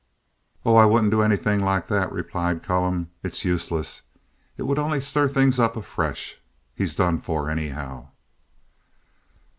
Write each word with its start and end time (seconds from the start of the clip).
"Oh, 0.65 0.75
I 0.77 0.85
wouldn't 0.85 1.11
do 1.11 1.21
anything 1.21 1.59
like 1.59 1.85
that," 1.89 2.11
replied 2.11 2.63
Callum. 2.63 3.11
"It's 3.21 3.45
useless. 3.45 4.01
It 4.57 4.63
would 4.63 4.79
only 4.79 4.99
stir 4.99 5.27
things 5.27 5.59
up 5.59 5.77
afresh. 5.77 6.37
He's 6.73 6.95
done 6.95 7.19
for, 7.21 7.51
anyhow." 7.51 8.07